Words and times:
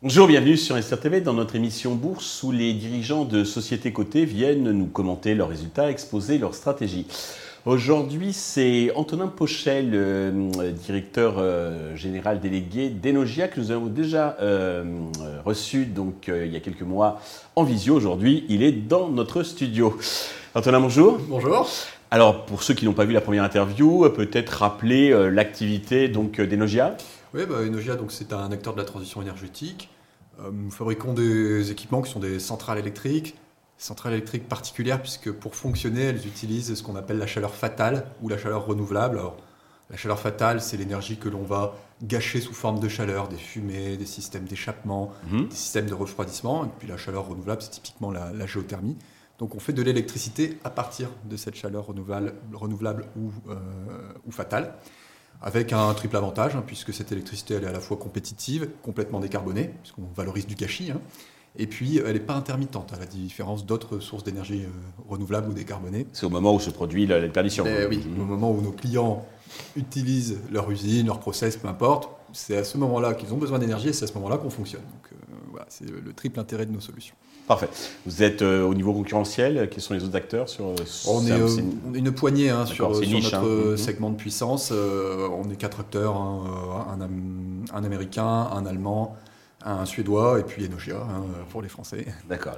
Bonjour, 0.00 0.28
bienvenue 0.28 0.56
sur 0.56 0.80
SRTV 0.80 1.20
dans 1.20 1.32
notre 1.32 1.56
émission 1.56 1.96
Bourse 1.96 2.44
où 2.44 2.52
les 2.52 2.72
dirigeants 2.72 3.24
de 3.24 3.42
sociétés 3.42 3.92
cotées 3.92 4.24
viennent 4.24 4.70
nous 4.70 4.86
commenter 4.86 5.34
leurs 5.34 5.48
résultats, 5.48 5.90
exposer 5.90 6.38
leurs 6.38 6.54
stratégies. 6.54 7.06
Aujourd'hui, 7.66 8.32
c'est 8.32 8.92
Antonin 8.94 9.26
Pochet, 9.26 9.82
le 9.82 10.50
directeur 10.72 11.34
euh, 11.38 11.96
général 11.96 12.38
délégué 12.40 12.88
d'Enogia, 12.88 13.48
que 13.48 13.58
nous 13.60 13.72
avons 13.72 13.86
déjà 13.86 14.36
euh, 14.40 14.84
reçu 15.44 15.84
donc, 15.84 16.28
euh, 16.28 16.46
il 16.46 16.52
y 16.52 16.56
a 16.56 16.60
quelques 16.60 16.82
mois 16.82 17.20
en 17.56 17.64
visio. 17.64 17.96
Aujourd'hui, 17.96 18.46
il 18.48 18.62
est 18.62 18.70
dans 18.70 19.08
notre 19.08 19.42
studio. 19.42 19.98
Antonin, 20.54 20.78
bonjour. 20.78 21.18
Bonjour. 21.28 21.68
Alors, 22.12 22.46
pour 22.46 22.62
ceux 22.62 22.74
qui 22.74 22.84
n'ont 22.84 22.92
pas 22.92 23.04
vu 23.04 23.12
la 23.12 23.20
première 23.20 23.42
interview, 23.42 24.08
peut-être 24.10 24.50
rappeler 24.50 25.10
l'activité 25.30 26.08
donc 26.08 26.40
d'Enogia 26.40 26.96
Oui, 27.34 27.42
bah, 27.46 27.56
Enogia, 27.66 27.96
donc, 27.96 28.12
c'est 28.12 28.32
un 28.32 28.52
acteur 28.52 28.72
de 28.72 28.78
la 28.78 28.84
transition 28.84 29.20
énergétique. 29.20 29.90
nous 30.40 30.70
fabriquons 30.70 31.12
des 31.12 31.72
équipements 31.72 32.02
qui 32.02 32.10
sont 32.12 32.20
des 32.20 32.38
centrales 32.38 32.78
électriques, 32.78 33.34
centrales 33.78 34.12
électriques 34.12 34.48
particulières 34.48 35.00
puisque 35.00 35.32
pour 35.32 35.54
fonctionner, 35.54 36.02
elles 36.02 36.26
utilisent 36.26 36.74
ce 36.74 36.82
qu'on 36.82 36.96
appelle 36.96 37.18
la 37.18 37.26
chaleur 37.26 37.54
fatale 37.54 38.06
ou 38.20 38.28
la 38.28 38.36
chaleur 38.36 38.66
renouvelable. 38.66 39.18
Alors, 39.18 39.36
la 39.90 39.96
chaleur 39.96 40.18
fatale, 40.18 40.60
c'est 40.60 40.76
l'énergie 40.76 41.16
que 41.16 41.30
l'on 41.30 41.44
va 41.44 41.74
gâcher 42.02 42.40
sous 42.40 42.52
forme 42.52 42.78
de 42.78 42.88
chaleur, 42.88 43.28
des 43.28 43.36
fumées, 43.36 43.96
des 43.96 44.04
systèmes 44.04 44.44
d'échappement, 44.44 45.12
mhm. 45.30 45.48
des 45.48 45.54
systèmes 45.54 45.86
de 45.86 45.94
refroidissement. 45.94 46.66
Et 46.66 46.68
puis 46.78 46.88
la 46.88 46.98
chaleur 46.98 47.26
renouvelable, 47.26 47.62
c'est 47.62 47.70
typiquement 47.70 48.10
la, 48.10 48.46
géothermie. 48.46 48.96
Donc 49.38 49.54
on 49.54 49.60
fait 49.60 49.72
de 49.72 49.82
l'électricité 49.82 50.58
à 50.64 50.70
partir 50.70 51.08
de 51.24 51.36
cette 51.36 51.54
chaleur 51.54 51.86
renouvelable, 51.86 52.34
renouvelable 52.52 53.06
ou, 53.16 53.30
euh, 53.48 53.54
ou 54.26 54.32
fatale, 54.32 54.74
avec 55.40 55.72
un 55.72 55.94
triple 55.94 56.16
avantage, 56.16 56.56
hein, 56.56 56.64
puisque 56.66 56.92
cette 56.92 57.12
électricité 57.12 57.54
elle 57.54 57.64
est 57.64 57.68
à 57.68 57.72
la 57.72 57.80
fois 57.80 57.96
compétitive, 57.96 58.68
complètement 58.82 59.20
décarbonée, 59.20 59.70
puisqu'on 59.82 60.08
valorise 60.14 60.46
du 60.46 60.56
gâchis, 60.56 60.90
hein, 60.90 61.00
et 61.60 61.66
puis, 61.66 61.98
elle 61.98 62.12
n'est 62.12 62.20
pas 62.20 62.34
intermittente, 62.34 62.92
à 62.94 62.98
la 62.98 63.06
différence 63.06 63.66
d'autres 63.66 63.98
sources 63.98 64.22
d'énergie 64.22 64.62
euh, 64.62 64.68
renouvelables 65.08 65.50
ou 65.50 65.52
décarbonées. 65.52 66.06
C'est 66.12 66.24
au 66.24 66.30
moment 66.30 66.54
où 66.54 66.60
se 66.60 66.70
produit 66.70 67.04
la, 67.06 67.20
perdition. 67.28 67.64
oui, 67.90 68.00
au 68.16 68.24
moment 68.24 68.52
où 68.52 68.60
nos 68.60 68.70
clients 68.70 69.26
utilisent 69.76 70.38
leur 70.52 70.70
usine, 70.70 71.08
leur 71.08 71.18
process, 71.18 71.56
peu 71.56 71.66
importe, 71.66 72.10
c'est 72.32 72.56
à 72.56 72.64
ce 72.64 72.78
moment-là 72.78 73.14
qu'ils 73.14 73.34
ont 73.34 73.38
besoin 73.38 73.58
d'énergie 73.58 73.88
et 73.88 73.92
c'est 73.92 74.04
à 74.04 74.06
ce 74.06 74.14
moment-là 74.14 74.36
qu'on 74.36 74.50
fonctionne. 74.50 74.82
Donc, 74.82 75.10
euh, 75.12 75.34
voilà, 75.50 75.66
c'est 75.68 75.90
le 75.90 76.12
triple 76.12 76.38
intérêt 76.38 76.64
de 76.64 76.72
nos 76.72 76.80
solutions. 76.80 77.16
Parfait. 77.48 77.68
Vous 78.06 78.22
êtes 78.22 78.42
euh, 78.42 78.62
au 78.62 78.74
niveau 78.74 78.92
concurrentiel. 78.92 79.68
Quels 79.70 79.80
sont 79.80 79.94
les 79.94 80.04
autres 80.04 80.14
acteurs 80.14 80.48
sur 80.48 80.66
On 81.08 81.26
est, 81.26 81.98
une 81.98 82.12
poignée 82.12 82.50
hein, 82.50 82.66
sur, 82.66 82.90
notre 82.90 83.34
hein. 83.34 83.42
Mhm. 83.42 83.76
segment 83.76 84.10
de 84.10 84.16
puissance. 84.16 84.70
on 84.70 85.50
est 85.50 85.56
quatre 85.56 85.80
acteurs 85.80 86.14
hein, 86.14 86.98
un, 87.00 87.76
un, 87.76 87.84
américain, 87.84 88.48
un 88.52 88.64
allemand, 88.66 89.16
un 89.64 89.84
Suédois 89.84 90.38
et 90.38 90.44
puis 90.44 90.64
Enogia 90.66 90.96
hein, 90.96 91.24
pour 91.50 91.62
les 91.62 91.68
Français. 91.68 92.06
D'accord. 92.28 92.56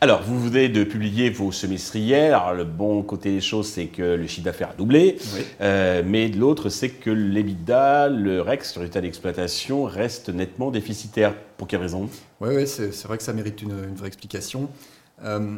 Alors, 0.00 0.22
vous 0.22 0.40
venez 0.40 0.68
de 0.68 0.82
publier 0.82 1.30
vos 1.30 1.52
semestriels. 1.52 2.34
Alors, 2.34 2.54
le 2.54 2.64
bon 2.64 3.02
côté 3.02 3.30
des 3.30 3.40
choses, 3.40 3.68
c'est 3.68 3.86
que 3.86 4.02
le 4.02 4.26
chiffre 4.26 4.44
d'affaires 4.44 4.70
a 4.70 4.74
doublé. 4.74 5.16
Euh, 5.60 6.02
mais 6.04 6.28
de 6.28 6.38
l'autre, 6.38 6.70
c'est 6.70 6.90
que 6.90 7.10
l'EBITDA, 7.10 8.08
le 8.08 8.40
REX, 8.40 8.74
le 8.74 8.80
résultat 8.80 9.00
d'exploitation, 9.00 9.84
reste 9.84 10.28
nettement 10.28 10.70
déficitaire. 10.70 11.34
Pour 11.56 11.66
quelle 11.66 11.80
raison? 11.80 12.08
Oui, 12.40 12.54
ouais, 12.54 12.66
c'est 12.66 13.04
vrai 13.04 13.16
que 13.16 13.24
ça 13.24 13.32
mérite 13.32 13.62
une, 13.62 13.94
vraie 13.94 14.08
explication. 14.08 14.68
Euh, 15.24 15.56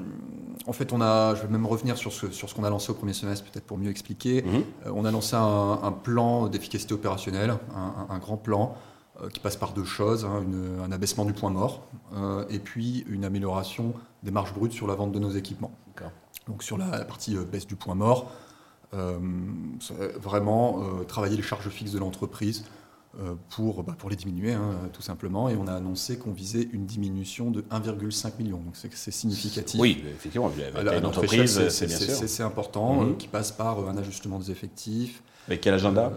en 0.66 0.72
fait, 0.72 0.92
on 0.92 1.02
a, 1.02 1.34
je 1.34 1.42
vais 1.42 1.48
même 1.48 1.66
revenir 1.66 1.98
sur 1.98 2.12
ce, 2.12 2.30
sur 2.30 2.48
ce 2.48 2.54
qu'on 2.54 2.64
a 2.64 2.70
lancé 2.70 2.90
au 2.90 2.94
premier 2.94 3.12
semestre, 3.12 3.44
peut-être 3.50 3.66
pour 3.66 3.76
mieux 3.76 3.90
expliquer. 3.90 4.42
Mhm. 4.42 4.62
Euh, 4.86 4.92
on 4.94 5.04
a 5.04 5.10
lancé 5.10 5.36
un, 5.36 5.92
plan 6.02 6.48
d'efficacité 6.48 6.94
opérationnelle, 6.94 7.50
un, 7.74 8.14
un, 8.14 8.18
grand 8.18 8.38
plan 8.38 8.74
qui 9.28 9.40
passe 9.40 9.56
par 9.56 9.72
deux 9.72 9.84
choses, 9.84 10.24
hein, 10.24 10.44
un 10.82 10.92
abaissement 10.92 11.24
du 11.24 11.32
point 11.32 11.50
mort 11.50 11.86
euh, 12.14 12.44
et 12.48 12.58
puis 12.58 13.04
une 13.08 13.24
amélioration 13.24 13.92
des 14.22 14.30
marges 14.30 14.54
brutes 14.54 14.72
sur 14.72 14.86
la 14.86 14.94
vente 14.94 15.12
de 15.12 15.18
nos 15.18 15.30
équipements. 15.30 15.72
Donc 16.46 16.62
sur 16.62 16.78
la, 16.78 17.04
partie 17.04 17.36
euh, 17.36 17.44
baisse 17.44 17.66
du 17.66 17.76
point 17.76 17.94
mort, 17.94 18.32
vraiment 18.92 20.84
travailler 21.06 21.36
les 21.36 21.44
charges 21.44 21.68
fixes 21.68 21.92
de 21.92 22.00
l'entreprise 22.00 22.64
pour, 23.48 23.84
bah, 23.84 23.94
pour 23.96 24.10
les 24.10 24.16
diminuer 24.16 24.52
hein, 24.52 24.74
tout 24.92 25.00
simplement 25.00 25.48
et 25.48 25.54
on 25.54 25.68
a 25.68 25.74
annoncé 25.74 26.18
qu'on 26.18 26.32
visait 26.32 26.68
une 26.72 26.86
diminution 26.86 27.52
de 27.52 27.62
1,5 27.70 28.38
million 28.38 28.58
donc 28.58 28.74
c'est 28.74 29.12
significatif. 29.12 29.78
Oui 29.78 30.02
effectivement 30.08 30.50
une 30.74 31.06
entreprise. 31.06 31.68
C'est 31.68 32.42
important 32.42 33.02
mhm. 33.02 33.16
qui 33.16 33.28
passe 33.28 33.52
par 33.52 33.88
un 33.88 33.96
ajustement 33.96 34.40
des 34.40 34.50
effectifs. 34.50 35.22
Avec 35.46 35.60
quel 35.60 35.74
agenda? 35.74 36.12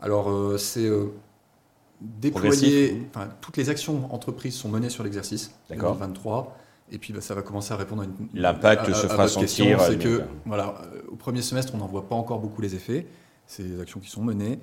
Alors 0.00 0.60
c'est 0.60 0.88
déployer, 2.00 3.06
enfin, 3.10 3.28
toutes 3.40 3.56
les 3.56 3.70
actions 3.70 4.12
entreprises 4.12 4.54
sont 4.54 4.68
menées 4.68 4.90
sur 4.90 5.04
l'exercice 5.04 5.52
2023. 5.70 6.56
Et 6.92 6.98
puis 6.98 7.12
bah, 7.12 7.20
ça 7.20 7.34
va 7.34 7.42
commencer 7.42 7.72
à 7.72 7.76
répondre 7.76 8.02
à 8.02 8.04
une. 8.04 8.28
L'impact 8.34 8.92
se 8.94 9.06
fera 9.06 9.28
sentir. 9.28 9.80
C'est 9.80 9.98
que 9.98 10.22
voilà, 10.44 10.74
euh, 10.94 11.02
au 11.08 11.16
premier 11.16 11.42
semestre, 11.42 11.74
on 11.74 11.78
n'en 11.78 11.86
voit 11.86 12.08
pas 12.08 12.14
encore 12.14 12.38
beaucoup 12.38 12.62
les 12.62 12.74
effets. 12.74 13.06
C'est 13.46 13.64
des 13.64 13.80
actions 13.80 14.00
qui 14.00 14.10
sont 14.10 14.22
menées. 14.22 14.60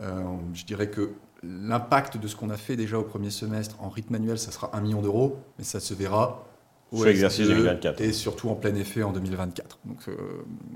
Euh, 0.00 0.22
je 0.54 0.64
dirais 0.64 0.88
que 0.88 1.10
l'impact 1.42 2.16
de 2.16 2.26
ce 2.26 2.36
qu'on 2.36 2.50
a 2.50 2.56
fait 2.56 2.76
déjà 2.76 2.98
au 2.98 3.02
premier 3.02 3.30
semestre 3.30 3.76
en 3.80 3.88
rythme 3.88 4.14
annuel, 4.14 4.38
ça 4.38 4.50
sera 4.50 4.70
1 4.76 4.80
million 4.80 5.02
d'euros, 5.02 5.38
mais 5.58 5.64
ça 5.64 5.80
se 5.80 5.94
verra 5.94 6.44
sur 6.92 7.04
l'exercice 7.04 7.46
2024. 7.46 8.00
Et 8.00 8.12
surtout 8.12 8.48
en 8.48 8.54
plein 8.54 8.74
effet 8.74 9.02
en 9.02 9.12
2024. 9.12 9.78
Donc 9.84 10.08
euh, 10.08 10.16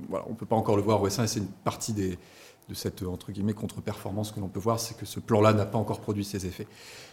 voilà, 0.09 0.25
on 0.29 0.33
ne 0.33 0.37
peut 0.37 0.47
pas 0.47 0.57
encore 0.57 0.77
le 0.77 0.83
voir 0.83 1.01
au 1.03 1.09
S1 1.09 1.27
c'est 1.27 1.41
une 1.41 1.47
partie 1.47 1.93
des, 1.93 2.19
de 2.69 2.75
cette 2.75 3.03
entre 3.03 3.31
guillemets 3.31 3.53
contre-performance 3.53 4.33
que 4.33 4.41
l'on 4.41 4.49
peut 4.49 4.61
voir, 4.61 4.81
c'est 4.81 4.97
que 4.97 5.07
ce 5.07 5.21
plan-là 5.21 5.53
n'a 5.53 5.67
pas 5.67 5.79
encore 5.79 6.01
produit 6.01 6.25
ses 6.25 6.47
effets. 6.47 6.67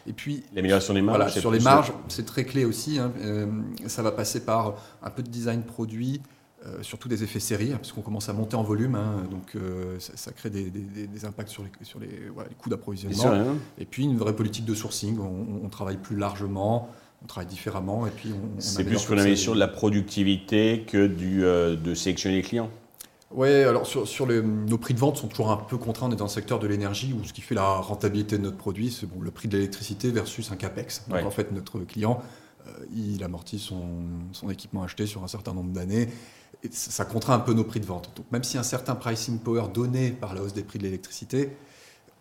Et 0.07 0.13
puis 0.13 0.43
l'amélioration 0.53 0.93
des 0.93 1.01
marges. 1.01 1.39
sur 1.39 1.51
les 1.51 1.59
marges, 1.59 1.93
c'est 2.07 2.25
très 2.25 2.43
clé 2.43 2.65
aussi. 2.65 2.97
Hein. 2.97 3.11
Euh, 3.21 3.47
ça 3.87 4.01
va 4.01 4.11
passer 4.11 4.43
par 4.43 4.75
un 5.03 5.09
peu 5.11 5.21
de 5.21 5.29
design 5.29 5.61
produit, 5.61 6.21
euh, 6.65 6.81
surtout 6.81 7.07
des 7.07 7.23
effets 7.23 7.39
série, 7.39 7.71
hein, 7.71 7.77
puisqu'on 7.77 8.01
commence 8.01 8.29
à 8.29 8.33
monter 8.33 8.55
en 8.55 8.63
volume, 8.63 8.95
hein. 8.95 9.23
donc 9.29 9.55
euh, 9.55 9.97
ça, 9.99 10.31
crée 10.31 10.49
des, 10.49 11.25
impacts 11.25 11.49
sur 11.49 11.63
les, 11.63 11.85
sur 11.85 11.99
les, 11.99 12.09
coûts 12.57 12.69
d'approvisionnement. 12.69 13.55
Et 13.77 13.85
puis 13.85 14.03
une 14.05 14.17
vraie 14.17 14.35
politique 14.35 14.65
de 14.65 14.73
sourcing. 14.73 15.19
On, 15.19 15.69
travaille 15.69 15.97
plus 15.97 16.17
largement. 16.17 16.89
On 17.23 17.27
travaille 17.27 17.47
différemment 17.47 18.05
et 18.05 18.09
puis 18.09 18.31
on. 18.33 18.59
C'est 18.59 18.83
plus 18.83 19.03
pour 19.05 19.19
sur 19.37 19.53
de 19.53 19.59
la 19.59 19.67
productivité 19.67 20.83
que 20.85 21.07
du, 21.07 21.41
de 21.41 21.93
sélectionner 21.93 22.37
les 22.37 22.41
clients. 22.41 22.69
Oui, 23.33 23.49
alors 23.49 23.87
sur, 23.87 24.27
nos 24.27 24.77
prix 24.77 24.93
de 24.93 24.99
vente 24.99 25.17
sont 25.17 25.27
toujours 25.27 25.51
un 25.51 25.57
peu 25.57 25.77
contraints. 25.77 26.07
On 26.07 26.11
est 26.11 26.15
dans 26.15 26.25
le 26.25 26.29
secteur 26.29 26.59
de 26.59 26.67
l'énergie 26.67 27.13
où 27.13 27.23
ce 27.23 27.33
qui 27.33 27.41
fait 27.41 27.55
la 27.55 27.77
rentabilité 27.77 28.37
de 28.37 28.43
notre 28.43 28.57
produit, 28.57 28.91
c'est 28.91 29.07
bon, 29.07 29.21
le 29.21 29.31
prix 29.31 29.47
de 29.47 29.57
l'électricité 29.57 30.11
versus 30.11 30.51
un 30.51 30.55
CAPEX. 30.55 31.05
Donc 31.09 31.25
en 31.25 31.31
fait, 31.31 31.51
notre 31.51 31.79
client, 31.79 32.21
euh, 32.67 32.71
il 32.95 33.23
amortit 33.23 33.57
son, 33.57 34.49
équipement 34.49 34.83
acheté 34.83 35.07
sur 35.07 35.23
un 35.23 35.27
certain 35.27 35.53
nombre 35.53 35.71
d'années. 35.71 36.09
Et 36.63 36.69
ça 36.71 37.05
contraint 37.05 37.33
un 37.33 37.39
peu 37.39 37.53
nos 37.53 37.63
prix 37.63 37.79
de 37.79 37.85
vente. 37.85 38.11
Donc 38.15 38.31
même 38.31 38.43
si 38.43 38.57
un 38.57 38.63
certain 38.63 38.93
pricing 38.93 39.39
power 39.39 39.63
donné 39.73 40.11
par 40.11 40.35
la 40.35 40.43
hausse 40.43 40.53
des 40.53 40.63
prix 40.63 40.77
de 40.77 40.83
l'électricité, 40.83 41.57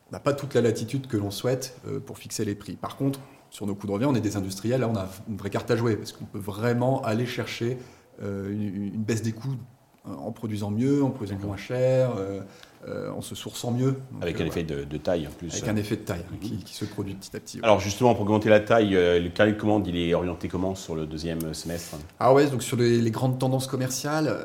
on 0.09 0.13
n'a 0.13 0.21
pas 0.21 0.33
toute 0.33 0.55
la 0.55 0.63
latitude 0.63 1.09
que 1.09 1.19
l'on 1.19 1.31
souhaite 1.31 1.77
euh, 1.87 2.01
pour 2.01 2.17
fixer 2.17 2.47
les 2.47 2.55
prix. 2.55 2.75
Par 2.75 2.97
contre, 2.97 3.21
sur 3.51 3.67
nos 3.67 3.75
coûts 3.75 3.87
de 3.87 3.93
revient, 3.93 4.07
on 4.07 4.15
est 4.15 4.23
des 4.23 4.37
industriels, 4.37 4.81
là 4.81 4.89
on 4.89 4.97
a 4.97 5.09
une 5.29 5.37
vraie 5.37 5.51
carte 5.51 5.71
à 5.71 5.77
jouer 5.77 5.97
parce 5.97 6.13
qu'on 6.13 6.25
peut 6.25 6.39
vraiment 6.39 7.03
aller 7.03 7.27
chercher 7.27 7.77
euh, 8.23 8.51
une 8.51 9.03
baisse 9.03 9.23
des 9.23 9.33
coûts 9.33 9.57
en 10.05 10.33
produisant 10.33 10.71
mieux, 10.71 11.03
en 11.05 11.11
produisant 11.11 11.39
moins 11.47 11.57
cher, 11.57 12.13
euh, 12.19 12.41
euh, 12.89 13.11
en 13.13 13.21
se 13.21 13.37
sourçant 13.37 13.71
mieux. 13.71 13.97
avec 14.21 14.41
un 14.41 14.45
euh, 14.45 14.49
effet 14.49 14.65
de, 14.65 14.97
taille 14.97 15.29
en 15.29 15.31
plus. 15.31 15.53
Avec 15.53 15.69
un 15.69 15.77
effet 15.77 15.97
de 15.97 16.03
taille 16.03 16.25
hein, 16.33 16.37
qui, 16.41 16.75
se 16.75 16.85
produit 16.85 17.15
petit 17.15 17.37
à 17.37 17.41
petit. 17.41 17.61
Alors 17.63 17.79
justement, 17.79 18.15
pour 18.15 18.23
augmenter 18.23 18.49
la 18.49 18.59
taille, 18.59 18.91
le 18.91 19.29
carnet 19.29 19.53
de 19.53 19.59
commande, 19.59 19.87
il 19.87 19.97
est 19.97 20.15
orienté 20.15 20.49
comment 20.49 20.75
sur 20.75 20.97
le 20.97 21.07
deuxième 21.07 21.55
semestre? 21.55 21.97
Ah 22.19 22.35
ouais, 22.35 22.49
donc 22.49 22.63
sur 22.63 22.77
les, 22.77 23.11
grandes 23.11 23.39
tendances 23.39 23.67
commerciales, 23.67 24.37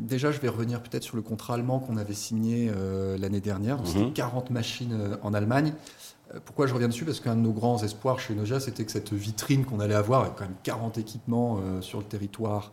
déjà 0.00 0.32
je 0.32 0.40
vais 0.40 0.48
revenir 0.48 0.82
peut-être 0.82 1.04
sur 1.04 1.16
le 1.16 1.22
contrat 1.22 1.54
allemand 1.54 1.78
qu'on 1.78 1.96
avait 1.96 2.14
signé 2.14 2.70
l'année 3.18 3.40
dernière. 3.40 3.76
Donc 3.76 3.86
C'était 3.86 4.10
40 4.10 4.50
mhm. 4.50 4.54
machines 4.54 5.18
en 5.22 5.34
Allemagne. 5.34 5.72
Pourquoi 6.44 6.66
je 6.66 6.74
reviens 6.74 6.88
dessus? 6.88 7.04
Parce 7.04 7.20
qu'un 7.20 7.36
de 7.36 7.40
nos 7.40 7.52
grands 7.52 7.80
espoirs 7.84 8.18
chez 8.18 8.34
Noja, 8.34 8.58
c'était 8.58 8.84
que 8.84 8.90
cette 8.90 9.12
vitrine 9.12 9.64
qu'on 9.64 9.78
allait 9.78 9.94
avoir, 9.94 10.22
avec 10.22 10.34
quand 10.34 10.44
même 10.44 10.56
40 10.64 10.98
équipements 10.98 11.60
sur 11.82 11.98
le 11.98 12.04
territoire 12.04 12.72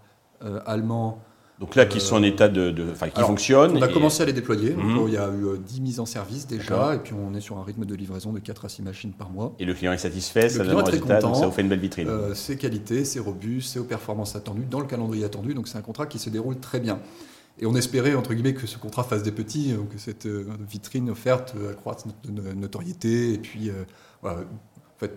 allemand, 0.66 1.22
donc 1.60 1.76
là, 1.76 1.86
qui 1.86 2.00
sont 2.00 2.16
en 2.16 2.24
état 2.24 2.50
de, 2.50 2.74
enfin, 2.92 3.10
qui 3.10 3.22
fonctionnent. 3.22 3.78
On 3.78 3.82
a 3.82 3.88
commencé 3.88 4.24
à 4.24 4.26
les 4.26 4.34
déployer. 4.34 4.72
Mhm. 4.72 5.08
il 5.08 5.14
y 5.14 5.18
a 5.18 5.30
eu 5.30 5.58
10 5.60 5.80
euh, 5.80 5.82
mises 5.82 6.00
en 6.00 6.06
service 6.06 6.48
déjà, 6.48 6.96
et 6.96 6.98
puis 6.98 7.14
on 7.14 7.34
est 7.36 7.42
sur 7.42 7.58
un 7.58 7.64
rythme 7.64 7.86
de 7.86 7.96
livraison 7.96 8.34
de 8.34 8.40
4 8.40 8.66
à 8.66 8.70
6 8.70 8.82
machines 8.82 9.14
par 9.14 9.30
mois. 9.30 9.56
Et 9.60 9.66
le 9.66 9.74
client 9.74 9.94
est 9.94 9.98
satisfait, 9.98 10.50
ça 10.50 10.64
donne 10.64 10.78
un 10.78 10.84
résultat, 10.84 11.20
donc 11.20 11.36
ça 11.36 11.46
vous 11.46 11.52
fait 11.52 11.62
une 11.62 11.70
belle 11.70 11.80
vitrine. 11.80 12.08
Euh, 12.08 12.34
c'est 12.34 12.58
qualité, 12.58 13.06
c'est 13.06 13.20
robuste, 13.20 13.74
c'est 13.74 13.80
aux 13.80 13.84
performances 13.84 14.36
attendues, 14.36 14.66
dans 14.70 14.80
le 14.80 14.88
calendrier 14.88 15.24
attendu, 15.26 15.54
donc 15.54 15.68
c'est 15.68 15.78
un 15.78 15.82
contrat 15.82 16.08
qui 16.08 16.18
se 16.18 16.30
déroule 16.30 16.60
très 16.60 16.80
bien. 16.80 17.00
Et 17.60 17.68
on 17.68 17.76
espérait, 17.76 18.16
entre 18.16 18.34
guillemets, 18.34 18.56
que 18.56 18.66
ce 18.66 18.80
contrat 18.80 19.04
fasse 19.04 19.22
des 19.22 19.32
petits, 19.32 19.76
que 19.92 20.00
cette 20.00 20.26
euh, 20.26 20.48
vitrine 20.68 21.12
offerte 21.12 21.54
accroisse 21.70 22.06
notre 22.08 22.56
notoriété, 22.56 23.34
et 23.34 23.38
puis, 23.38 23.72
voilà, 24.24 24.40
en 24.40 25.00
fait, 25.00 25.16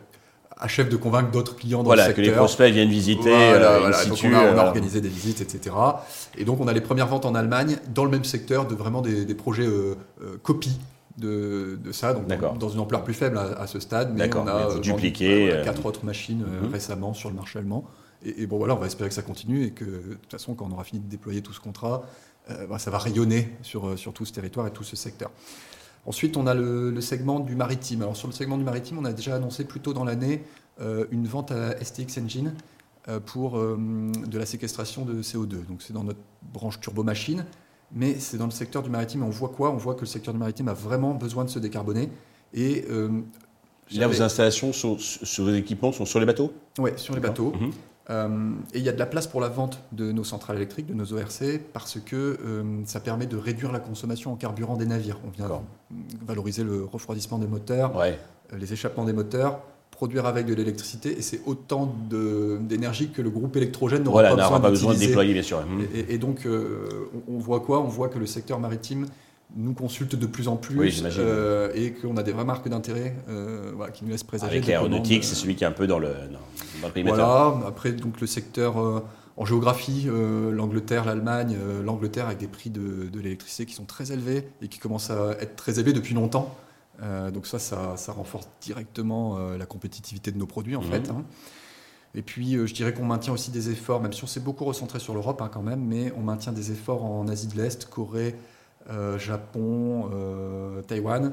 achève 0.58 0.88
de 0.88 0.96
convaincre 0.96 1.30
d'autres 1.30 1.56
clients 1.56 1.78
dans 1.78 1.84
voilà, 1.84 2.04
le 2.04 2.08
secteur. 2.08 2.24
que 2.24 2.30
les 2.30 2.36
prospects 2.36 2.72
viennent 2.72 2.88
visiter, 2.88 3.28
Voilà, 3.30 3.72
euh, 3.72 3.78
voilà. 3.80 4.04
Donc 4.06 4.18
on 4.24 4.32
a, 4.32 4.54
on 4.54 4.58
a 4.58 4.64
organisé 4.64 5.00
des 5.00 5.08
visites, 5.08 5.40
etc. 5.40 5.74
Et 6.38 6.44
donc 6.44 6.60
on 6.60 6.68
a 6.68 6.72
les 6.72 6.80
premières 6.80 7.06
ventes 7.08 7.26
en 7.26 7.34
Allemagne 7.34 7.76
dans 7.94 8.04
le 8.04 8.10
même 8.10 8.24
secteur 8.24 8.66
de 8.66 8.74
vraiment 8.74 9.02
des, 9.02 9.24
des 9.24 9.34
projets 9.34 9.66
euh, 9.66 9.96
euh, 10.22 10.36
copies 10.42 10.78
de, 11.18 11.78
de 11.82 11.92
ça, 11.92 12.12
donc 12.12 12.26
dans 12.58 12.68
une 12.68 12.80
ampleur 12.80 13.02
plus 13.04 13.14
faible 13.14 13.38
à, 13.38 13.60
à 13.60 13.66
ce 13.66 13.80
stade. 13.80 14.14
Mais 14.14 14.34
on 14.34 14.46
a 14.46 14.68
vendu, 14.68 14.90
voilà, 14.90 15.04
euh, 15.22 15.64
quatre 15.64 15.84
autres 15.86 16.04
machines 16.04 16.44
mhm. 16.44 16.72
récemment 16.72 17.14
sur 17.14 17.28
le 17.28 17.36
marché 17.36 17.58
allemand. 17.58 17.84
Et, 18.24 18.42
et 18.42 18.46
bon 18.46 18.56
voilà, 18.56 18.74
on 18.74 18.78
va 18.78 18.86
espérer 18.86 19.08
que 19.08 19.14
ça 19.14 19.22
continue 19.22 19.64
et 19.64 19.70
que 19.70 19.84
de 19.84 20.14
toute 20.22 20.30
façon 20.30 20.54
quand 20.54 20.66
on 20.70 20.72
aura 20.72 20.84
fini 20.84 21.00
de 21.00 21.08
déployer 21.08 21.42
tout 21.42 21.52
ce 21.52 21.60
contrat, 21.60 22.02
bah, 22.68 22.78
ça 22.78 22.92
va 22.92 22.98
rayonner 22.98 23.56
sur, 23.62 23.98
sur 23.98 24.12
tout 24.12 24.24
ce 24.24 24.32
territoire 24.32 24.68
et 24.68 24.70
tout 24.70 24.84
ce 24.84 24.94
secteur. 24.94 25.30
Ensuite, 26.06 26.36
on 26.36 26.46
a 26.46 26.54
le, 26.54 26.90
le 26.90 27.00
segment 27.00 27.40
du 27.40 27.56
maritime. 27.56 28.02
Alors 28.02 28.16
sur 28.16 28.28
le 28.28 28.32
segment 28.32 28.56
du 28.56 28.64
maritime, 28.64 28.98
on 28.98 29.04
a 29.04 29.12
déjà 29.12 29.34
annoncé 29.34 29.64
plus 29.64 29.80
tôt 29.80 29.92
dans 29.92 30.04
l'année 30.04 30.42
euh, 30.80 31.06
une 31.10 31.26
vente 31.26 31.50
à 31.50 31.82
STX 31.82 32.18
Engine 32.22 32.54
euh, 33.08 33.18
pour 33.18 33.58
euh, 33.58 33.76
de 34.26 34.38
la 34.38 34.46
séquestration 34.46 35.04
de 35.04 35.22
CO2. 35.22 35.66
Donc 35.66 35.82
c'est 35.82 35.92
dans 35.92 36.04
notre 36.04 36.20
branche 36.52 36.80
turbomachine, 36.80 37.44
mais 37.92 38.18
c'est 38.18 38.36
dans 38.36 38.44
le 38.44 38.52
secteur 38.52 38.82
du 38.82 38.90
maritime. 38.90 39.22
Et 39.22 39.24
on 39.24 39.30
voit 39.30 39.48
quoi? 39.48 39.70
On 39.70 39.76
voit 39.76 39.94
que 39.94 40.02
le 40.02 40.06
secteur 40.06 40.32
du 40.32 40.38
maritime 40.38 40.68
a 40.68 40.74
vraiment 40.74 41.14
besoin 41.14 41.44
de 41.44 41.50
se 41.50 41.58
décarboner. 41.58 42.08
Et 42.54 42.84
Là, 43.92 44.08
vos 44.08 44.20
installations 44.20 44.72
sont, 44.72 44.98
sur 44.98 45.44
vos 45.44 45.54
équipements 45.54 45.92
sont 45.92 46.04
sur 46.04 46.18
les 46.18 46.26
bateaux? 46.26 46.52
Ouais, 46.78 46.94
sur 46.96 47.14
les 47.14 47.20
bateaux. 47.20 47.52
Euh, 48.08 48.52
et 48.72 48.78
il 48.78 48.84
y 48.84 48.88
a 48.88 48.92
de 48.92 48.98
la 48.98 49.06
place 49.06 49.26
pour 49.26 49.40
la 49.40 49.48
vente 49.48 49.80
de 49.92 50.12
nos 50.12 50.22
centrales 50.24 50.56
électriques, 50.56 50.86
de 50.86 50.94
nos 50.94 51.12
ORC, 51.12 51.60
parce 51.72 51.98
que 51.98 52.38
euh, 52.44 52.62
ça 52.84 53.00
permet 53.00 53.26
de 53.26 53.36
réduire 53.36 53.72
la 53.72 53.80
consommation 53.80 54.32
en 54.32 54.36
carburant 54.36 54.76
des 54.76 54.86
navires. 54.86 55.18
On 55.26 55.30
vient 55.30 55.48
valoriser 56.26 56.62
le 56.62 56.84
refroidissement 56.84 57.38
des 57.38 57.48
moteurs, 57.48 57.96
Ouais. 57.96 58.18
euh, 58.52 58.58
les 58.58 58.72
échappements 58.72 59.04
des 59.04 59.12
moteurs, 59.12 59.58
produire 59.90 60.26
avec 60.26 60.46
de 60.46 60.54
l'électricité, 60.54 61.18
et 61.18 61.22
c'est 61.22 61.40
autant 61.46 61.92
d'énergie 62.60 63.08
que 63.10 63.22
le 63.22 63.30
groupe 63.30 63.56
électrogène 63.56 64.04
n'aura 64.04 64.22
Voilà, 64.22 64.36
pas 64.36 64.42
besoin 64.42 64.60
pas 64.60 64.70
besoin 64.70 64.94
de 64.94 64.98
déployer, 64.98 65.32
bien 65.32 65.42
sûr. 65.42 65.64
Et, 65.94 66.18
donc, 66.18 66.46
on, 66.46 67.34
on 67.34 67.38
voit 67.38 67.60
quoi? 67.60 67.80
On 67.80 67.88
voit 67.88 68.08
que 68.08 68.18
le 68.18 68.26
secteur 68.26 68.60
maritime 68.60 69.06
nous 69.54 69.74
consulte 69.74 70.16
de 70.16 70.26
plus 70.26 70.48
en 70.48 70.56
plus 70.56 70.78
Oui, 70.78 71.02
euh, 71.18 71.70
et 71.74 71.92
qu'on 71.92 72.16
a 72.16 72.22
des 72.22 72.32
vraies 72.32 72.44
marques 72.44 72.68
d'intérêt 72.68 73.14
euh, 73.28 73.72
voilà, 73.74 73.92
qui 73.92 74.04
nous 74.04 74.10
laissent 74.10 74.24
présager. 74.24 74.52
Avec 74.56 74.66
l'aéronautique, 74.66 75.24
c'est 75.24 75.32
euh, 75.32 75.36
celui 75.36 75.54
qui 75.54 75.64
est 75.64 75.66
un 75.66 75.72
peu 75.72 75.86
dans 75.86 75.98
le, 75.98 76.08
dans, 76.08 76.80
dans 76.82 76.86
le 76.88 76.92
périmètre. 76.92 77.16
voilà, 77.16 77.66
après 77.66 77.92
donc 77.92 78.20
le 78.20 78.26
secteur 78.26 78.78
euh, 78.80 79.00
en 79.36 79.44
géographie, 79.44 80.08
l'Angleterre, 80.52 81.04
l'Allemagne, 81.04 81.56
l'Angleterre 81.84 82.26
avec 82.26 82.38
des 82.38 82.46
prix 82.48 82.70
de, 82.70 83.08
de 83.12 83.20
l'électricité 83.20 83.66
qui 83.66 83.74
sont 83.74 83.84
très 83.84 84.10
élevés 84.10 84.48
et 84.62 84.68
qui 84.68 84.78
commencent 84.78 85.10
à 85.10 85.32
être 85.40 85.56
très 85.56 85.78
élevés 85.78 85.92
depuis 85.92 86.14
longtemps. 86.14 86.56
Donc 87.34 87.46
ça, 87.46 87.58
ça, 87.58 87.98
ça 87.98 88.12
renforce 88.12 88.48
directement 88.62 89.38
la 89.58 89.66
compétitivité 89.66 90.32
de 90.32 90.38
nos 90.38 90.46
produits 90.46 90.74
en 90.74 90.80
Mhm. 90.80 90.90
fait. 90.90 91.10
hein. 91.10 91.22
Et 92.14 92.22
puis 92.22 92.56
euh, 92.56 92.66
je 92.66 92.72
dirais 92.72 92.94
qu'on 92.94 93.04
maintient 93.04 93.34
aussi 93.34 93.50
des 93.50 93.68
efforts, 93.68 94.00
même 94.00 94.14
si 94.14 94.24
on 94.24 94.26
s'est 94.26 94.40
beaucoup 94.40 94.64
recentré 94.64 94.98
sur 95.00 95.12
l'Europe 95.12 95.42
hein, 95.42 95.50
quand 95.52 95.60
même, 95.60 95.84
mais 95.84 96.14
on 96.16 96.22
maintient 96.22 96.52
des 96.52 96.72
efforts 96.72 97.04
en 97.04 97.28
Asie 97.28 97.46
de 97.48 97.60
l'Est, 97.60 97.84
Corée, 97.90 98.34
Japon, 99.18 100.10
euh, 100.12 100.82
Taïwan, 100.82 101.32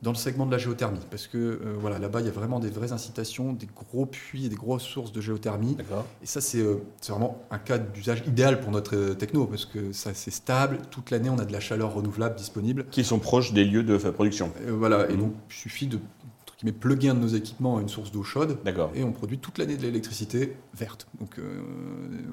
dans 0.00 0.12
le 0.12 0.16
segment 0.16 0.46
de 0.46 0.52
la 0.52 0.58
géothermie. 0.58 1.00
Parce 1.10 1.26
que 1.26 1.36
euh, 1.38 1.58
voilà, 1.80 1.98
là-bas, 1.98 2.20
il 2.20 2.26
y 2.26 2.28
a 2.28 2.32
vraiment 2.32 2.60
des 2.60 2.70
vraies 2.70 2.92
incitations, 2.92 3.52
des 3.52 3.66
gros 3.74 4.06
puits 4.06 4.46
et 4.46 4.48
des 4.48 4.54
grosses 4.56 4.84
sources 4.84 5.10
de 5.12 5.20
géothermie. 5.20 5.76
Et 6.22 6.26
ça, 6.26 6.40
c'est 6.40 6.60
euh, 6.60 6.76
vraiment 7.08 7.42
un 7.50 7.58
cas 7.58 7.78
d'usage 7.78 8.22
idéal 8.26 8.60
pour 8.60 8.70
notre 8.70 8.94
euh, 8.96 9.14
techno, 9.14 9.46
parce 9.46 9.64
que 9.66 9.92
ça, 9.92 10.14
c'est 10.14 10.30
stable. 10.30 10.78
Toute 10.90 11.10
l'année, 11.10 11.30
on 11.30 11.38
a 11.38 11.44
de 11.44 11.52
la 11.52 11.60
chaleur 11.60 11.94
renouvelable 11.94 12.36
disponible. 12.36 12.86
Qui 12.92 13.02
sont 13.02 13.18
proches 13.18 13.52
des 13.52 13.64
lieux 13.64 13.82
de 13.82 13.96
production. 13.96 14.52
Euh, 14.66 14.70
voilà, 14.72 15.10
et 15.10 15.14
Mhm. 15.14 15.20
donc, 15.20 15.32
il 15.50 15.54
suffit 15.54 15.88
de 15.88 15.96
entre 15.96 16.56
guillemets, 16.64 16.78
plugger 16.78 17.08
un 17.10 17.14
de 17.14 17.20
nos 17.20 17.28
équipements 17.28 17.76
à 17.78 17.80
une 17.82 17.88
source 17.88 18.10
d'eau 18.10 18.24
chaude. 18.24 18.58
Et 18.94 19.04
on 19.04 19.12
produit 19.12 19.38
toute 19.38 19.58
l'année 19.58 19.76
de 19.76 19.82
l'électricité 19.82 20.56
verte. 20.74 21.06
Donc 21.20 21.38
euh, 21.38 21.42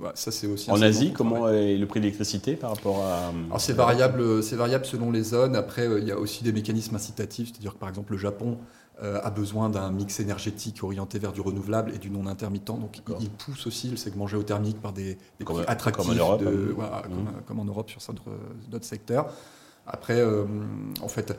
voilà, 0.05 0.15
ça 0.15 0.31
c'est 0.31 0.47
aussi. 0.47 0.69
un 0.69 0.75
En 0.75 0.81
Asie, 0.81 1.13
comment 1.13 1.49
est 1.49 1.77
le 1.77 1.85
prix 1.87 1.99
de 1.99 2.05
l'électricité 2.05 2.55
par 2.55 2.71
rapport 2.75 3.03
à. 3.03 3.31
Alors 3.47 3.59
c'est 3.59 3.73
variable, 3.73 4.43
c'est 4.43 4.55
variable 4.55 4.85
selon 4.85 5.11
les 5.11 5.23
zones. 5.23 5.55
Après, 5.55 5.87
euh, 5.87 5.99
il 5.99 6.07
y 6.07 6.11
a 6.11 6.17
aussi 6.19 6.43
des 6.43 6.51
mécanismes 6.51 6.95
incitatifs, 6.95 7.49
c'est-à-dire 7.51 7.73
que 7.73 7.79
par 7.79 7.89
exemple 7.89 8.11
le 8.13 8.17
Japon 8.17 8.57
euh, 9.01 9.19
a 9.23 9.31
besoin 9.31 9.69
d'un 9.69 9.91
mix 9.91 10.19
énergétique 10.19 10.83
orienté 10.83 11.17
vers 11.19 11.33
du 11.33 11.41
renouvelable 11.41 11.91
et 11.93 11.97
du 11.97 12.09
non 12.11 12.27
intermittent. 12.27 12.65
Donc 12.67 13.01
il, 13.19 13.29
pousse 13.29 13.65
aussi 13.67 13.89
le 13.89 13.97
segment 13.97 14.27
géothermique 14.27 14.79
par 14.81 14.93
des, 14.93 15.17
des 15.39 15.45
Comme- 15.45 15.57
prix 15.57 15.65
attractifs, 15.67 16.05
comme 16.07 16.15
en 16.15 16.17
Europe, 16.19 16.43
de- 16.43 16.75
hein. 16.79 17.01
Mhm. 17.09 17.15
comme, 17.15 17.33
comme 17.47 17.59
en 17.59 17.65
Europe 17.65 17.89
sur 17.89 17.99
d'autres 18.13 18.37
d'autres 18.69 18.85
secteurs. 18.85 19.27
Après, 19.87 20.19
euh, 20.19 20.45
en 21.01 21.07
fait, 21.07 21.35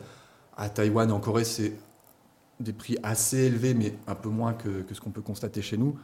à 0.57 0.69
Taïwan 0.69 1.09
et 1.09 1.13
en 1.13 1.21
Corée, 1.21 1.45
c'est 1.45 1.73
des 2.59 2.73
prix 2.73 2.97
assez 3.03 3.39
élevés, 3.39 3.75
mais 3.75 3.95
un 4.07 4.15
peu 4.15 4.29
moins 4.29 4.55
que, 4.55 4.83
que 4.83 4.95
ce 4.95 5.01
qu'on 5.01 5.11
peut 5.11 5.21
constater 5.23 5.63
chez 5.63 5.77
nous. 5.77 5.97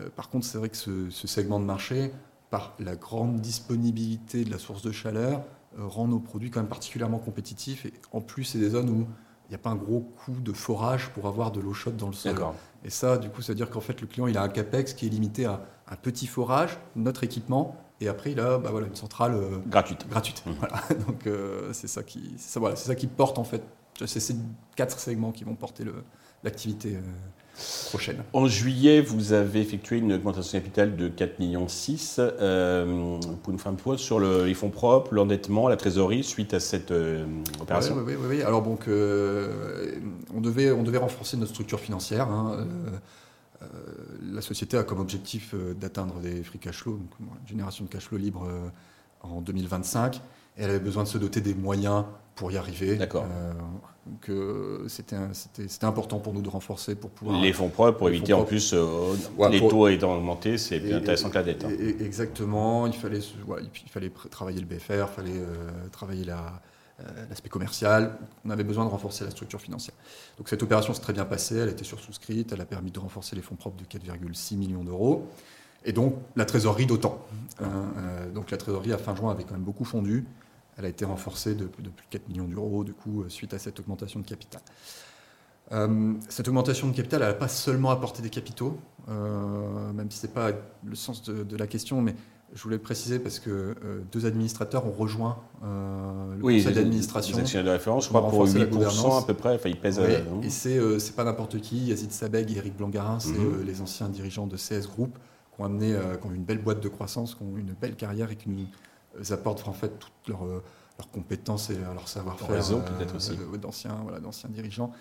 Euh, 0.00 0.08
par 0.14 0.28
contre, 0.28 0.46
c'est 0.46 0.58
vrai 0.58 0.68
que 0.68 0.76
ce, 0.76 1.10
ce 1.10 1.26
segment 1.28 1.60
de 1.60 1.64
marché, 1.64 2.12
par 2.50 2.74
la 2.80 2.96
grande 2.96 3.40
disponibilité 3.40 4.44
de 4.44 4.50
la 4.50 4.58
source 4.58 4.82
de 4.82 4.92
chaleur, 4.92 5.42
euh, 5.78 5.86
rend 5.86 6.08
nos 6.08 6.18
produits 6.18 6.50
quand 6.50 6.60
même 6.60 6.68
particulièrement 6.68 7.18
compétitifs. 7.18 7.86
Et 7.86 7.92
en 8.12 8.20
plus, 8.20 8.44
c'est 8.44 8.58
des 8.58 8.70
zones 8.70 8.90
où 8.90 9.06
il 9.46 9.50
n'y 9.50 9.54
a 9.54 9.58
pas 9.58 9.70
un 9.70 9.76
gros 9.76 10.00
coût 10.00 10.32
de 10.40 10.52
forage 10.52 11.10
pour 11.10 11.26
avoir 11.26 11.50
de 11.52 11.60
l'eau 11.60 11.72
chaude 11.74 11.96
dans 11.96 12.06
le 12.08 12.12
sol. 12.12 12.36
Et 12.84 12.90
ça, 12.90 13.18
du 13.18 13.28
coup, 13.30 13.42
ça 13.42 13.52
veut 13.52 13.56
dire 13.56 13.70
qu'en 13.70 13.80
fait, 13.80 14.00
le 14.00 14.06
client, 14.06 14.26
il 14.26 14.36
a 14.38 14.42
un 14.42 14.48
capex 14.48 14.94
qui 14.94 15.06
est 15.06 15.08
limité 15.10 15.44
à 15.44 15.60
un 15.88 15.96
petit 15.96 16.26
forage, 16.28 16.78
notre 16.96 17.24
équipement, 17.24 17.76
et 18.00 18.08
après, 18.08 18.32
il 18.32 18.40
a 18.40 18.58
bah, 18.58 18.70
voilà, 18.70 18.86
une 18.86 18.94
centrale 18.94 19.34
euh, 19.34 19.58
Gratuite. 19.66 20.08
gratuite. 20.08 20.42
Mhm. 20.46 20.54
Voilà. 20.58 20.76
Donc, 21.06 21.26
euh, 21.26 21.72
c'est 21.72 21.88
ça, 21.88 22.02
qui, 22.02 22.34
ça, 22.38 22.58
voilà, 22.60 22.76
c'est 22.76 22.86
ça 22.86 22.94
qui 22.94 23.06
porte, 23.06 23.38
en 23.38 23.44
fait. 23.44 23.62
C'est 24.06 24.20
ces 24.20 24.36
quatre 24.76 24.98
segments 24.98 25.30
qui 25.32 25.44
vont 25.44 25.54
porter 25.56 25.84
le- 25.84 26.04
l'activité 26.44 26.94
euh, 26.96 27.00
prochaine. 27.90 28.22
En 28.32 28.46
juillet, 28.46 29.00
vous 29.02 29.32
avez 29.32 29.60
effectué 29.60 29.98
une 29.98 30.12
augmentation 30.12 30.56
de 30.58 30.62
capital 30.62 30.96
de 30.96 31.08
4,6 31.08 31.38
millions. 31.40 31.66
Euh, 32.18 33.18
vous 33.20 33.36
pouvez 33.36 33.52
nous 33.54 33.58
faire 33.62 33.72
un 33.72 33.74
point 33.74 33.96
sur 33.98 34.18
le- 34.18 34.44
les 34.46 34.54
fonds 34.54 34.70
propres, 34.70 35.12
l'endettement, 35.14 35.68
la 35.68 35.76
trésorerie 35.76 36.24
suite 36.24 36.54
à 36.54 36.60
cette 36.60 36.90
euh, 36.90 37.26
opération 37.60 37.94
Oui, 37.96 38.02
oui, 38.06 38.14
oui, 38.18 38.26
oui. 38.36 38.42
Alors 38.42 38.62
donc, 38.62 38.88
euh, 38.88 39.92
on, 40.34 40.40
devait, 40.40 40.70
on 40.70 40.82
devait 40.82 40.98
renforcer 40.98 41.36
notre 41.36 41.50
structure 41.52 41.80
financière. 41.80 42.28
hein. 42.30 42.66
La 44.32 44.40
société 44.40 44.78
a 44.78 44.84
comme 44.84 45.00
objectif 45.00 45.54
d'atteindre 45.78 46.18
des 46.20 46.42
free 46.42 46.58
cash 46.58 46.78
flow, 46.78 46.92
donc 46.92 47.10
une 47.20 47.48
génération 47.48 47.84
de 47.84 47.90
cash 47.90 48.04
flow 48.04 48.16
libre 48.16 48.48
en 49.22 49.42
2025. 49.42 50.20
Et 50.56 50.62
elle 50.62 50.70
avait 50.70 50.78
besoin 50.80 51.04
de 51.04 51.08
se 51.08 51.18
doter 51.18 51.40
des 51.40 51.54
moyens 51.54 52.04
pour 52.34 52.50
y 52.52 52.56
arriver. 52.56 52.96
D'accord. 52.96 53.24
Euh, 53.30 53.52
donc 54.06 54.28
euh, 54.30 54.88
c'était 54.88 55.16
important 55.82 56.18
pour 56.18 56.32
nous 56.32 56.42
de 56.42 56.48
renforcer 56.48 56.94
pour 56.94 57.10
pouvoir 57.10 57.40
Les 57.40 57.52
fonds 57.52 57.68
propres 57.68 57.98
pour 57.98 58.08
éviter 58.08 58.32
en 58.32 58.44
plus 58.44 58.72
euh, 58.74 59.14
Ouais, 59.36 59.50
les 59.50 59.58
pour- 59.58 59.70
taux 59.70 59.88
étant 59.88 60.16
augmentés, 60.16 60.58
c'est 60.58 60.80
plus 60.80 60.90
Et- 60.90 60.94
intéressant 60.94 61.28
que 61.28 61.34
la 61.34 61.42
dette. 61.44 61.64
hein. 61.64 61.70
et- 61.78 62.02
exactement. 62.04 62.86
Il 62.86 62.94
fallait, 62.94 63.20
ouais, 63.46 63.60
il 63.84 63.90
fallait 63.90 64.10
travailler 64.30 64.58
le 64.60 64.66
BFR, 64.66 64.92
il 64.92 65.14
fallait 65.14 65.30
euh, 65.38 65.70
travailler 65.92 66.24
la- 66.24 66.60
euh, 67.00 67.04
l'aspect 67.28 67.48
commercial. 67.50 68.18
On 68.44 68.50
avait 68.50 68.64
besoin 68.64 68.84
de 68.84 68.90
renforcer 68.90 69.24
la 69.24 69.30
structure 69.30 69.60
financière. 69.60 69.94
Donc 70.38 70.48
cette 70.48 70.62
opération 70.62 70.92
s'est 70.92 71.00
très 71.02 71.12
bien 71.12 71.24
passée. 71.26 71.56
Elle 71.56 71.68
a 71.68 71.72
été 71.72 71.84
sursouscrite. 71.84 72.52
Elle 72.52 72.60
a 72.60 72.66
permis 72.66 72.90
de 72.90 72.98
renforcer 72.98 73.36
les 73.36 73.42
fonds 73.42 73.54
propres 73.54 73.76
de 73.76 73.84
4,6 73.84 74.56
millions 74.56 74.82
d'euros. 74.84 75.28
Et 75.84 75.92
donc 75.92 76.14
la 76.36 76.44
trésorerie 76.44 76.86
d'autant. 76.86 77.18
Hein, 77.62 77.68
euh, 77.98 78.30
donc 78.30 78.50
la 78.50 78.56
trésorerie 78.56 78.92
à 78.92 78.98
fin 78.98 79.14
juin 79.14 79.30
avait 79.30 79.44
quand 79.44 79.52
même 79.54 79.62
beaucoup 79.62 79.84
fondu. 79.84 80.26
Elle 80.76 80.84
a 80.84 80.88
été 80.88 81.04
renforcée 81.04 81.54
de, 81.54 81.64
de 81.64 81.88
plus 81.90 82.06
de 82.06 82.10
4 82.10 82.28
millions 82.28 82.46
d'euros, 82.48 82.84
du 82.84 82.92
coup, 82.94 83.22
euh, 83.22 83.28
suite 83.28 83.52
à 83.54 83.58
cette 83.58 83.80
augmentation 83.80 84.20
de 84.20 84.26
capital. 84.26 84.62
Euh, 85.72 86.14
cette 86.28 86.48
augmentation 86.48 86.88
de 86.88 86.94
capital, 86.96 87.22
elle 87.22 87.28
n'a 87.28 87.34
pas 87.34 87.48
seulement 87.48 87.90
apporté 87.90 88.22
des 88.22 88.30
capitaux, 88.30 88.78
euh, 89.08 89.92
même 89.92 90.10
si 90.10 90.18
ce 90.18 90.26
n'est 90.26 90.32
pas 90.32 90.50
le 90.84 90.94
sens 90.96 91.22
de, 91.22 91.44
de 91.44 91.56
la 91.56 91.66
question, 91.66 92.02
mais 92.02 92.14
je 92.52 92.62
voulais 92.62 92.76
le 92.76 92.82
préciser 92.82 93.20
parce 93.20 93.38
que 93.38 93.50
euh, 93.50 94.00
deux 94.10 94.26
administrateurs 94.26 94.84
ont 94.84 94.90
rejoint 94.90 95.38
euh, 95.62 96.34
le 96.36 96.44
Oui, 96.44 96.58
conseil 96.58 96.74
d'administration. 96.74 97.36
Les 97.36 97.42
actionnaires 97.42 97.66
de 97.66 97.70
référence, 97.70 98.04
je 98.04 98.08
crois, 98.08 98.22
pour 98.22 98.30
renforcer 98.30 98.58
la 98.58 98.66
8% 98.66 99.18
à 99.22 99.22
peu 99.26 99.34
près. 99.34 99.54
Enfin, 99.54 99.68
ils 99.68 99.78
pèsent. 99.78 100.00
Oui, 100.00 100.06
euh, 100.08 100.42
et 100.42 100.50
c'est 100.50 100.76
euh, 100.76 100.98
c'est 100.98 101.14
pas 101.14 101.22
n'importe 101.22 101.60
qui, 101.60 101.76
Yazid 101.86 102.10
Sabeg 102.10 102.50
et 102.50 102.56
Eric 102.56 102.76
Blangarin, 102.76 103.20
c'est 103.20 103.30
Mhm. 103.30 103.60
euh, 103.60 103.64
les 103.64 103.80
anciens 103.80 104.08
dirigeants 104.08 104.48
de 104.48 104.56
CS 104.56 104.88
Group 104.88 105.16
qui 105.60 105.62
ont 105.62 105.66
amené, 105.66 105.92
euh, 105.92 106.16
qui 106.16 106.26
ont 106.26 106.32
une 106.32 106.42
belle 106.44 106.58
boîte 106.62 106.80
de 106.80 106.88
croissance, 106.88 107.34
qui 107.34 107.42
ont 107.42 107.56
une 107.56 107.72
belle 107.72 107.94
carrière 107.96 108.30
et 108.30 108.36
qui 108.36 108.48
nous 108.48 108.66
euh, 109.18 109.34
apportent 109.34 109.68
en 109.68 109.72
fait 109.72 109.98
toutes 109.98 110.28
leurs 110.28 110.44
euh, 110.44 110.62
leurs 110.98 111.10
compétences 111.10 111.70
et 111.70 111.74
euh, 111.76 111.94
leur 111.94 112.08
savoir-faire 112.08 112.54
réseau, 112.56 112.80
peut-être 112.80 113.14
aussi. 113.16 113.38
euh, 113.52 113.56
d'anciens 113.58 113.98
voilà, 114.02 114.20
d'anciens 114.20 114.48
dirigeants. 114.50 114.92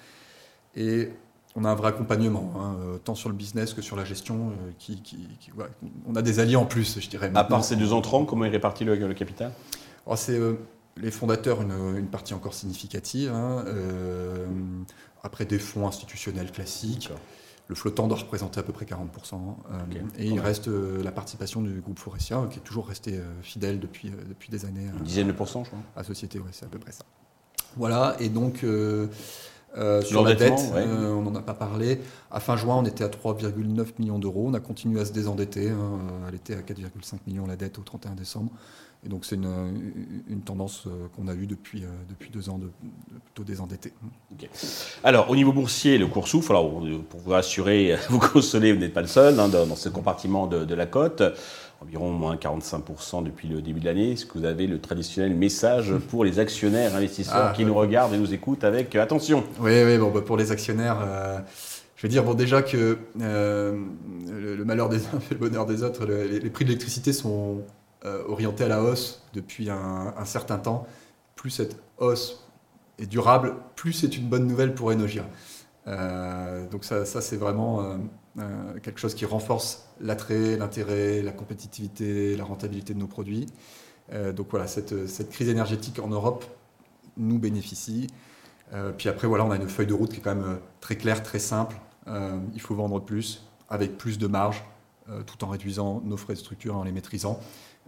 Et 0.75 1.11
on 1.55 1.65
a 1.65 1.69
un 1.69 1.75
vrai 1.75 1.89
accompagnement, 1.89 2.53
hein, 2.57 2.75
euh, 2.81 2.97
tant 2.99 3.15
sur 3.15 3.29
le 3.29 3.35
business 3.35 3.73
que 3.73 3.81
sur 3.81 3.95
la 3.95 4.05
gestion. 4.05 4.49
euh, 4.51 4.71
qui, 4.77 5.01
qui- 5.01 5.27
qui- 5.39 5.51
voilà, 5.51 5.71
on 6.05 6.15
a 6.15 6.21
des 6.21 6.39
alliés 6.39 6.55
en 6.55 6.65
plus, 6.65 6.99
je 6.99 7.09
dirais. 7.09 7.31
À 7.35 7.43
part 7.43 7.63
ces 7.63 7.75
deux 7.75 7.91
entrants, 7.93 8.25
comment 8.25 8.45
est 8.45 8.49
réparti 8.49 8.83
le, 8.85 8.95
le 8.95 9.13
capital? 9.13 9.51
Alors, 10.05 10.17
c'est 10.17 10.37
euh, 10.37 10.53
les 10.97 11.11
fondateurs, 11.11 11.61
une, 11.61 11.97
une 11.97 12.07
partie 12.07 12.33
encore 12.33 12.53
significative. 12.53 13.31
hein, 13.33 13.63
euh, 13.67 14.45
après, 15.23 15.45
des 15.45 15.59
fonds 15.59 15.87
institutionnels 15.87 16.51
classiques. 16.51 17.09
Le 17.69 17.75
flottant 17.75 18.07
doit 18.07 18.17
représenter 18.17 18.59
à 18.59 18.63
peu 18.63 18.73
près 18.73 18.85
40%. 18.85 18.95
euh, 19.35 19.77
Ok, 19.89 19.97
et 20.17 20.25
il 20.25 20.39
reste 20.39 20.67
euh, 20.67 21.01
la 21.03 21.11
participation 21.11 21.61
du 21.61 21.79
groupe 21.81 21.99
Forestia, 21.99 22.41
qui 22.49 22.57
est 22.57 22.63
toujours 22.63 22.87
resté 22.87 23.13
euh, 23.17 23.23
fidèle 23.43 23.79
depuis, 23.79 24.09
euh, 24.09 24.13
depuis 24.27 24.49
des 24.49 24.65
années 24.65 24.85
Une 24.91 25.01
euh, 25.01 25.03
dizaine 25.03 25.27
de 25.27 25.31
pourcents, 25.33 25.63
je 25.63 25.69
crois. 25.69 25.79
à 25.95 26.03
Société, 26.03 26.39
ouais, 26.39 26.49
c'est 26.51 26.65
à 26.65 26.69
peu 26.69 26.79
près 26.79 26.91
ça. 26.91 27.03
Voilà, 27.77 28.15
et 28.19 28.29
donc, 28.29 28.65
euh, 29.77 30.01
sur 30.01 30.23
la 30.23 30.35
dette, 30.35 30.59
on 30.73 31.21
n'en 31.21 31.35
a 31.35 31.41
pas 31.41 31.53
parlé. 31.53 31.99
À 32.31 32.39
fin 32.39 32.57
juin, 32.57 32.77
on 32.77 32.85
était 32.85 33.03
à 33.03 33.07
3,9 33.07 33.85
millions 33.99 34.19
d'euros. 34.19 34.45
On 34.47 34.53
a 34.53 34.59
continué 34.59 34.99
à 34.99 35.05
se 35.05 35.13
désendetter. 35.13 35.69
Hein. 35.69 35.99
Elle 36.27 36.35
était 36.35 36.55
à 36.55 36.61
4,5 36.61 37.19
millions 37.27 37.45
la 37.45 37.55
dette 37.55 37.77
au 37.77 37.83
31 37.83 38.15
décembre. 38.15 38.51
Et 39.05 39.09
donc 39.09 39.23
c'est 39.23 39.35
une, 39.35 40.41
tendance 40.45 40.83
euh, 40.87 41.07
qu'on 41.15 41.29
a 41.29 41.33
eue 41.33 41.47
depuis, 41.47 41.83
euh, 41.83 41.87
depuis 42.09 42.29
deux 42.29 42.49
ans 42.49 42.57
de, 42.57 42.69
plutôt 43.25 43.45
désendetté. 43.45 43.93
Alors 45.05 45.29
au 45.29 45.37
niveau 45.37 45.53
boursier, 45.53 45.97
le 45.97 46.07
cours 46.07 46.27
souffle. 46.27 46.51
Alors 46.51 46.69
pour 47.09 47.19
vous 47.21 47.31
rassurer, 47.31 47.95
vous 48.09 48.19
consoler, 48.19 48.73
vous 48.73 48.79
n'êtes 48.79 48.93
pas 48.93 49.01
le 49.01 49.07
seul 49.07 49.39
hein, 49.39 49.47
dans, 49.47 49.75
ce 49.75 49.87
compartiment 49.87 50.47
de, 50.47 50.75
la 50.75 50.85
cote. 50.85 51.23
Environ 51.81 52.11
moins 52.11 52.35
45% 52.35 53.23
depuis 53.23 53.47
le 53.47 53.61
début 53.61 53.79
de 53.79 53.85
l'année. 53.85 54.11
Est-ce 54.11 54.25
que 54.25 54.37
vous 54.37 54.45
avez 54.45 54.67
le 54.67 54.81
traditionnel 54.81 55.33
message 55.33 55.93
pour 56.09 56.25
les 56.25 56.39
actionnaires 56.39 56.95
investisseurs 56.95 57.49
ah, 57.51 57.53
qui 57.55 57.63
nous 57.63 57.73
regardent 57.73 58.13
et 58.13 58.17
nous 58.17 58.33
écoutent 58.33 58.65
avec 58.65 58.95
euh, 58.95 59.01
attention 59.01 59.45
Oui, 59.59 59.83
oui 59.85 59.97
bon, 59.97 60.11
bah, 60.11 60.21
pour 60.21 60.35
les 60.35 60.51
actionnaires, 60.51 60.97
je 61.95 62.01
vais 62.01 62.09
dire 62.09 62.23
bon, 62.23 62.33
déjà 62.33 62.61
que 62.61 62.97
le, 63.17 64.63
malheur 64.65 64.89
des 64.89 65.05
uns 65.07 65.19
fait 65.21 65.35
le 65.35 65.39
bonheur 65.39 65.65
des 65.65 65.83
autres. 65.83 66.05
les 66.05 66.49
prix 66.49 66.65
de 66.65 66.69
l'électricité 66.69 67.13
sont 67.13 67.63
euh, 68.05 68.23
orienté 68.29 68.63
à 68.63 68.69
la 68.69 68.81
hausse 68.81 69.21
depuis 69.33 69.69
un, 69.69 70.13
certain 70.23 70.57
temps. 70.57 70.87
Plus 71.35 71.49
cette 71.49 71.75
hausse 71.97 72.47
est 72.97 73.07
durable, 73.07 73.55
plus 73.75 73.91
c'est 73.91 74.15
une 74.15 74.29
bonne 74.29 74.47
nouvelle 74.47 74.73
pour 74.73 74.87
Enogia. 74.87 75.25
Euh, 75.85 76.65
donc 76.69 76.85
ça, 76.85 77.03
c'est 77.05 77.35
vraiment 77.35 77.97
euh, 78.39 78.79
quelque 78.81 78.99
chose 78.99 79.15
qui 79.15 79.25
renforce 79.25 79.89
l'attrait, 79.99 80.57
l'intérêt, 80.57 81.21
la 81.21 81.31
compétitivité, 81.31 82.35
la 82.35 82.43
rentabilité 82.43 82.93
de 82.93 82.99
nos 82.99 83.07
produits. 83.07 83.47
donc 84.35 84.47
voilà, 84.49 84.65
cette, 84.65 85.29
crise 85.29 85.49
énergétique 85.49 85.99
en 85.99 86.07
Europe 86.07 86.45
nous 87.17 87.37
bénéficie. 87.37 88.07
puis 88.97 89.07
après, 89.07 89.27
voilà, 89.27 89.45
on 89.45 89.51
a 89.51 89.55
une 89.55 89.69
feuille 89.69 89.87
de 89.87 89.93
route 89.93 90.11
qui 90.11 90.17
est 90.17 90.23
quand 90.23 90.33
même 90.33 90.59
très 90.79 90.95
claire, 90.95 91.21
très 91.21 91.37
simple. 91.37 91.75
il 92.07 92.61
faut 92.61 92.73
vendre 92.73 92.99
plus, 93.01 93.43
avec 93.69 93.97
plus 93.97 94.17
de 94.17 94.25
marge, 94.25 94.63
tout 95.27 95.43
en 95.43 95.49
réduisant 95.49 96.01
nos 96.05 96.17
frais 96.17 96.33
de 96.33 96.39
structure 96.39 96.75
en 96.75 96.83
les 96.83 96.91
maîtrisant. 96.91 97.39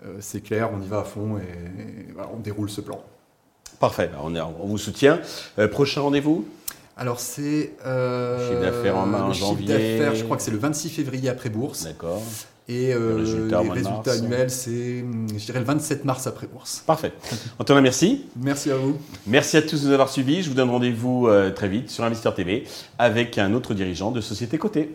Euh, 0.05 0.17
c'est 0.19 0.41
clair, 0.41 0.69
on 0.73 0.81
y 0.81 0.87
va 0.87 0.99
à 0.99 1.03
fond 1.03 1.37
et, 1.37 2.13
on 2.33 2.39
déroule 2.39 2.69
ce 2.69 2.81
plan. 2.81 3.03
Parfait, 3.79 4.09
on, 4.21 4.65
vous 4.65 4.77
soutient. 4.77 5.19
Euh, 5.59 5.67
prochain 5.67 6.01
rendez-vous? 6.01 6.47
Alors 7.01 7.19
c'est 7.19 7.71
euh, 7.83 8.47
chiffre 8.47 8.61
d'affaires 8.61 8.95
en 8.95 9.07
main 9.07 9.23
en 9.23 9.33
janvier. 9.33 10.03
Je 10.13 10.23
crois 10.23 10.37
que 10.37 10.43
c'est 10.43 10.51
le 10.51 10.59
26 10.59 10.89
février 10.89 11.29
après 11.29 11.49
bourse. 11.49 11.85
D'accord. 11.85 12.21
Et 12.69 12.93
euh, 12.93 13.17
les 13.17 13.71
résultats 13.71 14.11
annuels, 14.11 14.51
c'est, 14.51 15.03
je 15.35 15.45
dirais, 15.45 15.57
le 15.57 15.65
27 15.65 16.05
mars 16.05 16.27
après 16.27 16.45
bourse. 16.45 16.83
Parfait. 16.85 17.11
Antonin, 17.57 17.81
merci. 17.81 18.27
Merci 18.35 18.69
à 18.69 18.75
vous. 18.75 18.99
Merci 19.25 19.57
à 19.57 19.63
tous 19.63 19.81
de 19.81 19.87
nous 19.87 19.93
avoir 19.93 20.09
suivis. 20.09 20.43
Je 20.43 20.49
vous 20.49 20.55
donne 20.55 20.69
rendez-vous 20.69 21.27
très 21.55 21.69
vite 21.69 21.89
sur 21.89 22.03
Investeur 22.03 22.35
TV 22.35 22.65
avec 22.99 23.39
un 23.39 23.55
autre 23.55 23.73
dirigeant 23.73 24.11
de 24.11 24.21
société 24.21 24.59
cotée. 24.59 24.93